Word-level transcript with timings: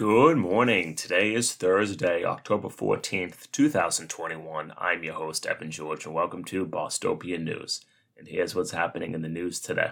Good 0.00 0.38
morning. 0.38 0.94
Today 0.94 1.34
is 1.34 1.52
Thursday, 1.52 2.24
October 2.24 2.68
14th, 2.68 3.50
2021. 3.52 4.72
I'm 4.78 5.04
your 5.04 5.12
host, 5.12 5.44
Evan 5.44 5.70
George, 5.70 6.06
and 6.06 6.14
welcome 6.14 6.42
to 6.44 6.64
Bostopia 6.64 7.38
News. 7.38 7.84
And 8.16 8.26
here's 8.26 8.54
what's 8.54 8.70
happening 8.70 9.12
in 9.12 9.20
the 9.20 9.28
news 9.28 9.60
today. 9.60 9.90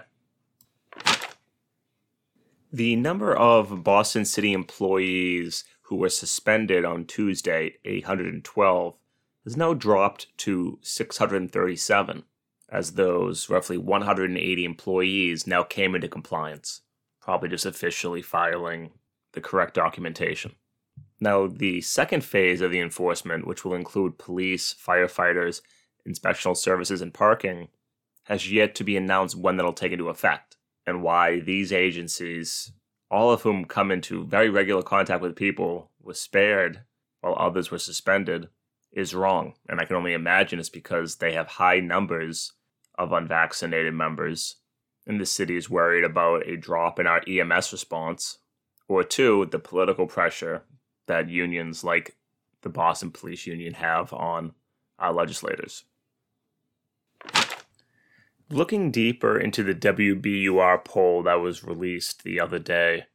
The 2.73 2.95
number 2.95 3.35
of 3.35 3.83
Boston 3.83 4.25
City 4.25 4.51
employees 4.51 5.63
who 5.83 5.97
were 5.97 6.09
suspended 6.09 6.83
on 6.83 7.05
Tuesday, 7.05 7.75
812, 7.85 8.95
has 9.43 9.55
now 9.55 9.75
dropped 9.75 10.35
to 10.39 10.79
637, 10.81 12.23
as 12.67 12.93
those 12.93 13.47
roughly 13.47 13.77
180 13.77 14.65
employees 14.65 15.45
now 15.45 15.61
came 15.61 15.93
into 15.93 16.07
compliance, 16.07 16.81
probably 17.21 17.49
just 17.49 17.67
officially 17.67 18.23
filing 18.23 18.89
the 19.33 19.41
correct 19.41 19.73
documentation. 19.73 20.55
Now, 21.19 21.47
the 21.47 21.81
second 21.81 22.23
phase 22.23 22.61
of 22.61 22.71
the 22.71 22.79
enforcement, 22.79 23.45
which 23.45 23.65
will 23.65 23.73
include 23.73 24.17
police, 24.17 24.73
firefighters, 24.73 25.61
inspectional 26.07 26.55
services, 26.55 27.01
and 27.01 27.13
parking, 27.13 27.67
has 28.23 28.51
yet 28.51 28.75
to 28.75 28.83
be 28.83 28.95
announced 28.95 29.35
when 29.35 29.57
that'll 29.57 29.73
take 29.73 29.91
into 29.91 30.09
effect, 30.09 30.55
and 30.85 31.03
why 31.03 31.39
these 31.39 31.73
agencies, 31.73 32.71
all 33.11 33.31
of 33.31 33.41
whom 33.41 33.65
come 33.65 33.91
into 33.91 34.25
very 34.25 34.49
regular 34.49 34.81
contact 34.83 35.21
with 35.21 35.35
people, 35.35 35.91
were 36.01 36.13
spared 36.13 36.81
while 37.21 37.35
others 37.37 37.69
were 37.69 37.79
suspended, 37.79 38.47
is 38.91 39.13
wrong. 39.13 39.53
And 39.67 39.79
I 39.79 39.85
can 39.85 39.97
only 39.97 40.13
imagine 40.13 40.59
it's 40.59 40.69
because 40.69 41.17
they 41.17 41.33
have 41.33 41.47
high 41.47 41.79
numbers 41.79 42.53
of 42.97 43.11
unvaccinated 43.11 43.93
members, 43.93 44.55
and 45.05 45.19
the 45.19 45.25
city 45.25 45.57
is 45.57 45.69
worried 45.69 46.03
about 46.03 46.47
a 46.47 46.55
drop 46.55 46.99
in 46.99 47.07
our 47.07 47.21
EMS 47.27 47.71
response 47.71 48.37
or 48.89 49.03
two, 49.03 49.45
the 49.45 49.59
political 49.59 50.07
pressure 50.07 50.63
that 51.07 51.29
unions 51.29 51.83
like 51.83 52.17
the 52.61 52.69
Boston 52.69 53.11
Police 53.11 53.47
Union 53.47 53.75
have 53.75 54.11
on 54.11 54.53
our 54.97 55.13
legislators. 55.13 55.85
Looking 58.49 58.91
deeper 58.91 59.39
into 59.39 59.63
the 59.63 59.75
WBUR 59.75 60.83
poll 60.83 61.23
that 61.23 61.35
was 61.35 61.63
released 61.63 62.23
the 62.23 62.39
other 62.39 62.59
day, 62.59 63.05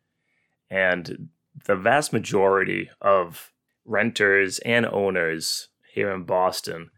and 0.70 1.28
the 1.66 1.76
vast 1.76 2.12
majority 2.12 2.88
of 3.00 3.52
renters 3.84 4.60
and 4.60 4.86
owners 4.86 5.68
here 5.92 6.12
in 6.12 6.22
Boston 6.22 6.90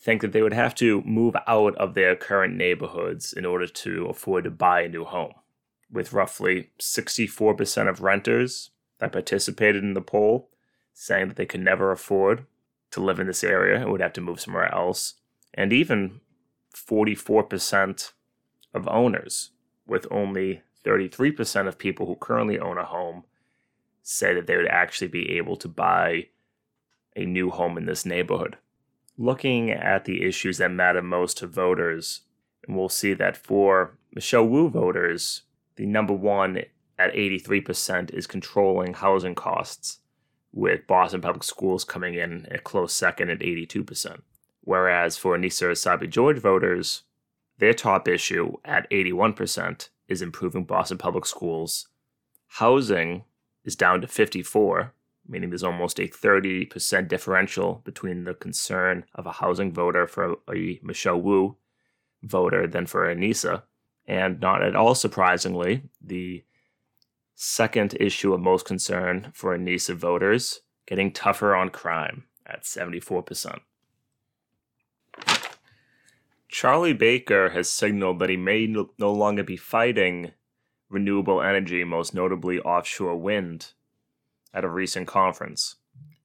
think 0.00 0.20
that 0.22 0.32
they 0.32 0.42
would 0.42 0.52
have 0.52 0.74
to 0.74 1.02
move 1.02 1.34
out 1.46 1.74
of 1.76 1.94
their 1.94 2.16
current 2.16 2.56
neighborhoods 2.56 3.32
in 3.32 3.46
order 3.46 3.66
to 3.66 4.06
afford 4.06 4.44
to 4.44 4.50
buy 4.50 4.82
a 4.82 4.88
new 4.88 5.04
home 5.04 5.32
with 5.90 6.12
roughly 6.12 6.70
64% 6.80 7.88
of 7.88 8.00
renters 8.00 8.70
that 8.98 9.12
participated 9.12 9.82
in 9.82 9.94
the 9.94 10.00
poll 10.00 10.50
saying 10.92 11.28
that 11.28 11.36
they 11.36 11.46
could 11.46 11.60
never 11.60 11.90
afford 11.90 12.46
to 12.92 13.00
live 13.00 13.18
in 13.18 13.26
this 13.26 13.44
area 13.44 13.80
and 13.80 13.90
would 13.90 14.00
have 14.00 14.12
to 14.12 14.20
move 14.20 14.40
somewhere 14.40 14.72
else. 14.72 15.14
And 15.52 15.72
even 15.72 16.20
44% 16.74 18.12
of 18.72 18.88
owners, 18.88 19.50
with 19.86 20.06
only 20.10 20.62
33% 20.84 21.66
of 21.66 21.78
people 21.78 22.06
who 22.06 22.16
currently 22.16 22.58
own 22.58 22.78
a 22.78 22.84
home, 22.84 23.24
say 24.02 24.34
that 24.34 24.46
they 24.46 24.56
would 24.56 24.68
actually 24.68 25.08
be 25.08 25.36
able 25.36 25.56
to 25.56 25.68
buy 25.68 26.28
a 27.16 27.24
new 27.24 27.50
home 27.50 27.76
in 27.78 27.86
this 27.86 28.04
neighborhood. 28.04 28.56
Looking 29.16 29.70
at 29.70 30.04
the 30.04 30.24
issues 30.24 30.58
that 30.58 30.70
matter 30.70 31.02
most 31.02 31.38
to 31.38 31.46
voters, 31.46 32.22
and 32.66 32.76
we'll 32.76 32.88
see 32.88 33.14
that 33.14 33.36
for 33.36 33.96
Michelle 34.12 34.46
Wu 34.46 34.68
voters, 34.68 35.42
the 35.76 35.86
number 35.86 36.14
one 36.14 36.58
at 36.98 37.14
83% 37.14 38.12
is 38.14 38.26
controlling 38.26 38.94
housing 38.94 39.34
costs, 39.34 40.00
with 40.52 40.86
Boston 40.86 41.20
Public 41.20 41.42
Schools 41.42 41.84
coming 41.84 42.14
in 42.14 42.46
a 42.50 42.58
close 42.58 42.92
second 42.92 43.30
at 43.30 43.40
82%. 43.40 44.20
Whereas 44.60 45.16
for 45.16 45.36
Annissa 45.36 45.70
Essaibi-George 45.72 46.38
voters, 46.38 47.02
their 47.58 47.74
top 47.74 48.08
issue 48.08 48.54
at 48.64 48.88
81% 48.90 49.88
is 50.08 50.22
improving 50.22 50.64
Boston 50.64 50.98
Public 50.98 51.26
Schools. 51.26 51.88
Housing 52.46 53.24
is 53.64 53.74
down 53.74 54.00
to 54.00 54.06
54, 54.06 54.94
meaning 55.26 55.50
there's 55.50 55.64
almost 55.64 55.98
a 55.98 56.08
30% 56.08 57.08
differential 57.08 57.82
between 57.84 58.24
the 58.24 58.34
concern 58.34 59.04
of 59.14 59.26
a 59.26 59.32
housing 59.32 59.72
voter 59.72 60.06
for 60.06 60.36
a 60.52 60.78
Michelle 60.82 61.20
Wu 61.20 61.56
voter 62.22 62.66
than 62.66 62.86
for 62.86 63.12
Annissa. 63.12 63.62
And 64.06 64.40
not 64.40 64.62
at 64.62 64.76
all 64.76 64.94
surprisingly, 64.94 65.82
the 66.00 66.44
second 67.34 67.96
issue 67.98 68.32
of 68.32 68.40
most 68.40 68.66
concern 68.66 69.32
for 69.34 69.56
Annissa 69.56 69.94
voters 69.94 70.60
getting 70.86 71.12
tougher 71.12 71.54
on 71.54 71.70
crime 71.70 72.24
at 72.46 72.62
74%. 72.62 73.60
Charlie 76.48 76.92
Baker 76.92 77.50
has 77.50 77.68
signaled 77.68 78.20
that 78.20 78.28
he 78.28 78.36
may 78.36 78.66
no 78.66 79.12
longer 79.12 79.42
be 79.42 79.56
fighting 79.56 80.32
renewable 80.88 81.42
energy, 81.42 81.82
most 81.82 82.14
notably 82.14 82.60
offshore 82.60 83.16
wind, 83.16 83.72
at 84.52 84.64
a 84.64 84.68
recent 84.68 85.08
conference, 85.08 85.76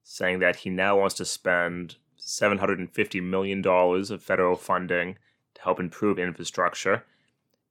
saying 0.04 0.38
that 0.38 0.56
he 0.56 0.70
now 0.70 1.00
wants 1.00 1.16
to 1.16 1.24
spend 1.24 1.96
$750 2.18 3.22
million 3.22 3.66
of 3.66 4.22
federal 4.22 4.56
funding 4.56 5.16
to 5.54 5.62
help 5.62 5.80
improve 5.80 6.18
infrastructure 6.18 7.04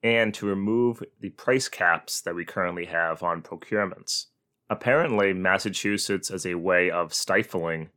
and 0.02 0.34
to 0.34 0.46
remove 0.46 1.04
the 1.20 1.30
price 1.30 1.68
caps 1.68 2.22
that 2.22 2.36
we 2.36 2.46
currently 2.46 2.86
have 2.86 3.22
on 3.22 3.42
procurements. 3.42 4.28
Apparently, 4.70 5.34
Massachusetts, 5.34 6.30
as 6.30 6.46
a 6.46 6.56
way 6.56 6.90
of 6.90 7.14
stifling 7.14 7.90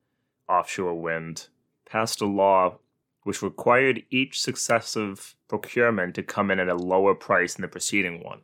offshore 0.48 1.00
wind, 1.00 1.48
passed 1.84 2.20
a 2.20 2.26
law 2.26 2.78
which 3.24 3.42
required 3.42 4.02
each 4.10 4.40
successive 4.40 5.36
procurement 5.48 6.14
to 6.14 6.22
come 6.22 6.50
in 6.50 6.58
at 6.58 6.68
a 6.68 6.74
lower 6.74 7.14
price 7.14 7.54
than 7.54 7.62
the 7.62 7.68
preceding 7.68 8.24
one, 8.24 8.40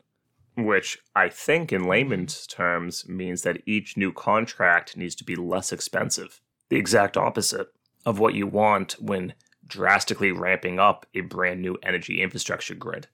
which 0.56 0.98
I 1.16 1.28
think, 1.28 1.72
in 1.72 1.84
layman's 1.84 2.46
terms, 2.46 3.08
means 3.08 3.42
that 3.42 3.62
each 3.66 3.96
new 3.96 4.12
contract 4.12 4.96
needs 4.96 5.14
to 5.16 5.24
be 5.24 5.34
less 5.34 5.72
expensive. 5.72 6.40
The 6.68 6.76
exact 6.76 7.16
opposite 7.16 7.68
of 8.06 8.18
what 8.18 8.34
you 8.34 8.46
want 8.46 8.92
when 9.00 9.34
drastically 9.66 10.32
ramping 10.32 10.78
up 10.78 11.06
a 11.14 11.22
brand 11.22 11.60
new 11.60 11.76
energy 11.82 12.22
infrastructure 12.22 12.74
grid. 12.74 13.08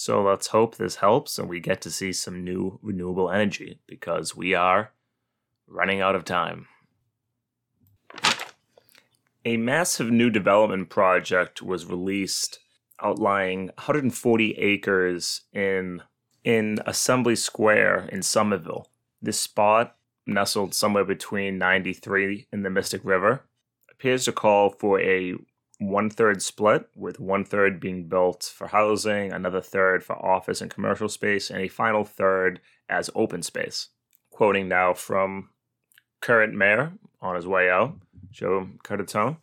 So 0.00 0.22
let's 0.22 0.46
hope 0.46 0.76
this 0.76 0.96
helps 0.96 1.38
and 1.38 1.46
we 1.46 1.60
get 1.60 1.82
to 1.82 1.90
see 1.90 2.14
some 2.14 2.42
new 2.42 2.78
renewable 2.80 3.30
energy 3.30 3.80
because 3.86 4.34
we 4.34 4.54
are 4.54 4.92
running 5.66 6.00
out 6.00 6.14
of 6.14 6.24
time. 6.24 6.68
A 9.44 9.58
massive 9.58 10.10
new 10.10 10.30
development 10.30 10.88
project 10.88 11.60
was 11.60 11.84
released 11.84 12.60
outlining 13.02 13.66
140 13.66 14.52
acres 14.52 15.42
in 15.52 16.00
in 16.44 16.78
Assembly 16.86 17.36
Square 17.36 18.08
in 18.10 18.22
Somerville. 18.22 18.88
This 19.20 19.38
spot, 19.38 19.96
nestled 20.26 20.72
somewhere 20.72 21.04
between 21.04 21.58
93 21.58 22.46
and 22.50 22.64
the 22.64 22.70
Mystic 22.70 23.04
River, 23.04 23.44
appears 23.90 24.24
to 24.24 24.32
call 24.32 24.70
for 24.70 24.98
a 24.98 25.34
one 25.80 26.10
third 26.10 26.42
split, 26.42 26.86
with 26.94 27.18
one 27.18 27.42
third 27.42 27.80
being 27.80 28.06
built 28.06 28.52
for 28.54 28.66
housing, 28.68 29.32
another 29.32 29.62
third 29.62 30.04
for 30.04 30.14
office 30.14 30.60
and 30.60 30.70
commercial 30.70 31.08
space, 31.08 31.50
and 31.50 31.62
a 31.62 31.68
final 31.68 32.04
third 32.04 32.60
as 32.88 33.08
open 33.14 33.42
space. 33.42 33.88
Quoting 34.30 34.68
now 34.68 34.92
from 34.92 35.48
current 36.20 36.54
mayor 36.54 36.92
on 37.22 37.34
his 37.34 37.46
way 37.46 37.70
out, 37.70 37.96
Joe 38.30 38.68
Curtatone. 38.84 39.38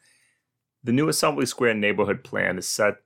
The 0.84 0.92
new 0.92 1.10
Assembly 1.10 1.48
Square 1.48 1.74
neighborhood 1.74 2.24
plan 2.24 2.60
is 2.60 2.68
set 2.68 2.98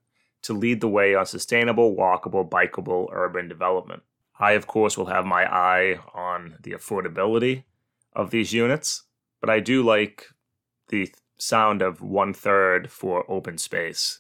to 0.42 0.54
lead 0.54 0.82
the 0.82 0.90
way 0.90 1.16
on 1.16 1.26
sustainable, 1.26 1.96
walkable, 1.96 2.48
bikeable 2.48 3.08
urban 3.14 3.48
development. 3.48 4.04
I, 4.38 4.52
of 4.54 4.68
course, 4.68 4.98
will 4.98 5.06
have 5.06 5.26
my 5.26 5.46
eye 5.46 6.00
on 6.14 6.58
the 6.64 6.72
affordability 6.72 7.64
of 8.14 8.32
these 8.32 8.52
units, 8.52 9.04
but 9.40 9.50
I 9.50 9.62
do 9.62 9.84
like 9.84 10.26
the 10.90 11.14
sound 11.42 11.82
of 11.82 12.02
one 12.02 12.34
third 12.36 12.92
for 12.92 13.26
open 13.28 13.58
space, 13.58 14.20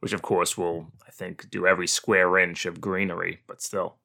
which 0.00 0.12
of 0.12 0.22
course 0.22 0.58
will, 0.58 0.88
I 1.06 1.10
think, 1.12 1.48
do 1.50 1.68
every 1.68 1.86
square 1.86 2.36
inch 2.36 2.66
of 2.66 2.80
greenery, 2.80 3.40
but 3.46 3.62
still. 3.62 3.98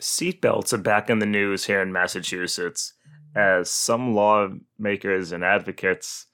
Seatbelts 0.00 0.72
are 0.72 0.78
back 0.78 1.10
in 1.10 1.18
the 1.18 1.26
news 1.26 1.66
here 1.66 1.82
in 1.82 1.92
Massachusetts 1.92 2.94
as 3.36 3.70
some 3.70 4.14
lawmakers 4.14 5.30
and 5.30 5.44
advocates 5.44 6.26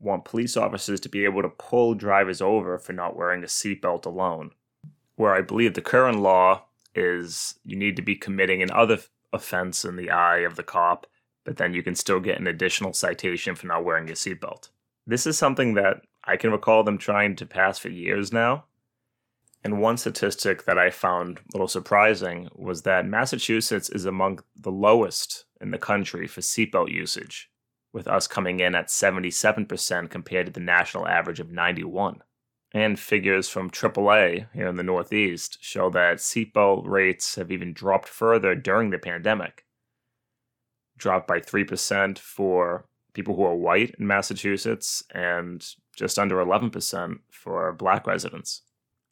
want 0.00 0.24
police 0.24 0.56
officers 0.56 0.98
to 1.00 1.08
be 1.08 1.24
able 1.24 1.42
to 1.42 1.48
pull 1.48 1.94
drivers 1.94 2.42
over 2.42 2.78
for 2.78 2.92
not 2.92 3.16
wearing 3.16 3.44
a 3.44 3.46
seatbelt 3.46 4.04
alone. 4.04 4.50
Where 5.14 5.34
I 5.34 5.40
believe 5.40 5.74
the 5.74 5.80
current 5.80 6.18
law 6.18 6.64
is 6.96 7.54
you 7.64 7.76
need 7.76 7.94
to 7.94 8.02
be 8.02 8.16
committing 8.16 8.60
another 8.60 8.98
offense 9.32 9.84
in 9.84 9.94
the 9.94 10.10
eye 10.10 10.38
of 10.38 10.56
the 10.56 10.64
cop 10.64 11.06
but 11.46 11.56
then 11.56 11.72
you 11.72 11.82
can 11.82 11.94
still 11.94 12.20
get 12.20 12.40
an 12.40 12.48
additional 12.48 12.92
citation 12.92 13.54
for 13.54 13.68
not 13.68 13.84
wearing 13.84 14.08
your 14.08 14.16
seatbelt. 14.16 14.68
This 15.06 15.26
is 15.26 15.38
something 15.38 15.74
that 15.74 16.02
I 16.24 16.36
can 16.36 16.50
recall 16.50 16.82
them 16.82 16.98
trying 16.98 17.36
to 17.36 17.46
pass 17.46 17.78
for 17.78 17.88
years 17.88 18.32
now. 18.32 18.64
And 19.62 19.80
one 19.80 19.96
statistic 19.96 20.64
that 20.64 20.78
I 20.78 20.90
found 20.90 21.38
a 21.38 21.42
little 21.52 21.68
surprising 21.68 22.48
was 22.54 22.82
that 22.82 23.06
Massachusetts 23.06 23.88
is 23.88 24.04
among 24.04 24.40
the 24.60 24.72
lowest 24.72 25.44
in 25.60 25.70
the 25.70 25.78
country 25.78 26.26
for 26.26 26.40
seatbelt 26.40 26.90
usage, 26.90 27.48
with 27.92 28.08
us 28.08 28.26
coming 28.26 28.58
in 28.58 28.74
at 28.74 28.88
77% 28.88 30.10
compared 30.10 30.46
to 30.46 30.52
the 30.52 30.60
national 30.60 31.06
average 31.06 31.40
of 31.40 31.52
91. 31.52 32.22
And 32.74 32.98
figures 32.98 33.48
from 33.48 33.70
AAA 33.70 34.48
here 34.52 34.66
in 34.66 34.76
the 34.76 34.82
Northeast 34.82 35.58
show 35.60 35.90
that 35.90 36.18
seatbelt 36.18 36.86
rates 36.88 37.36
have 37.36 37.52
even 37.52 37.72
dropped 37.72 38.08
further 38.08 38.56
during 38.56 38.90
the 38.90 38.98
pandemic. 38.98 39.65
Dropped 40.96 41.28
by 41.28 41.40
3% 41.40 42.18
for 42.18 42.86
people 43.12 43.36
who 43.36 43.44
are 43.44 43.56
white 43.56 43.94
in 43.98 44.06
Massachusetts 44.06 45.02
and 45.14 45.66
just 45.96 46.18
under 46.18 46.36
11% 46.36 47.18
for 47.30 47.72
black 47.72 48.06
residents. 48.06 48.62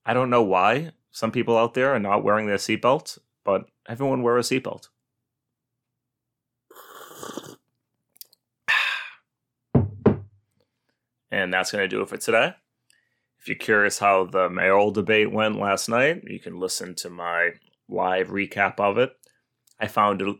I 0.04 0.12
don't 0.12 0.30
know 0.30 0.42
why 0.42 0.92
some 1.10 1.30
people 1.30 1.56
out 1.56 1.74
there 1.74 1.94
are 1.94 1.98
not 1.98 2.22
wearing 2.22 2.46
their 2.46 2.56
seatbelt, 2.56 3.18
but 3.44 3.66
everyone 3.88 4.22
wear 4.22 4.36
a 4.36 4.42
seatbelt. 4.42 4.88
And 11.30 11.52
that's 11.52 11.72
going 11.72 11.82
to 11.82 11.88
do 11.88 12.00
it 12.00 12.08
for 12.08 12.16
today. 12.16 12.54
If 13.40 13.48
you're 13.48 13.56
curious 13.56 13.98
how 13.98 14.24
the 14.24 14.48
mayoral 14.48 14.92
debate 14.92 15.32
went 15.32 15.58
last 15.58 15.88
night, 15.88 16.22
you 16.28 16.38
can 16.38 16.60
listen 16.60 16.94
to 16.94 17.10
my 17.10 17.50
live 17.88 18.28
recap 18.28 18.78
of 18.78 18.98
it. 18.98 19.10
I 19.80 19.88
found 19.88 20.22
it 20.22 20.36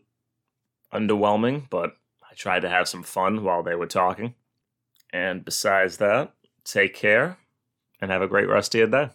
underwhelming, 0.94 1.68
but 1.68 1.96
I 2.22 2.34
tried 2.34 2.60
to 2.60 2.68
have 2.68 2.88
some 2.88 3.02
fun 3.02 3.44
while 3.44 3.62
they 3.62 3.74
were 3.74 3.86
talking. 3.86 4.34
And 5.12 5.44
besides 5.44 5.98
that, 5.98 6.32
take 6.64 6.94
care 6.94 7.38
and 8.00 8.10
have 8.10 8.22
a 8.22 8.28
great 8.28 8.48
rest 8.48 8.74
of 8.74 8.78
your 8.78 8.88
day. 8.88 9.10